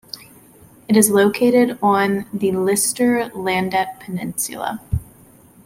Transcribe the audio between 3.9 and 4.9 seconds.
peninsula.